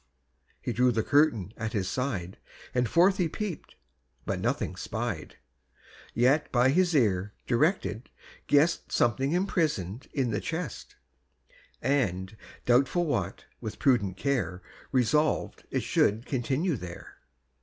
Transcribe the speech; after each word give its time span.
He 0.63 0.73
drew 0.73 0.91
the 0.91 1.03
curtain 1.03 1.53
at 1.57 1.73
his 1.73 1.87
side, 1.87 2.39
And 2.73 2.89
forth 2.89 3.17
he 3.17 3.29
peep'd, 3.29 3.75
but 4.25 4.39
nothing 4.39 4.75
spied. 4.75 5.37
Yet, 6.15 6.51
by 6.51 6.69
his 6.69 6.95
ear 6.95 7.35
directed, 7.45 8.09
guess'd 8.47 8.91
Something 8.91 9.33
imprison'd 9.33 10.07
in 10.11 10.31
the 10.31 10.41
chest, 10.41 10.95
And, 11.83 12.35
doubtful 12.65 13.05
what, 13.05 13.45
with 13.59 13.77
prudent 13.77 14.17
care 14.17 14.63
Resolved 14.91 15.67
it 15.69 15.83
should 15.83 16.25
continue 16.25 16.77
there. 16.77 17.17